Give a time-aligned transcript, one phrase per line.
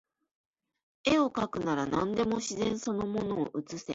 [1.05, 3.85] 画をかくなら何でも自然その物を写せ